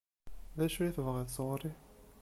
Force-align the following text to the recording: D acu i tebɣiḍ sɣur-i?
D 0.57 0.59
acu 0.65 0.79
i 0.83 0.91
tebɣiḍ 0.95 1.27
sɣur-i? 1.31 1.71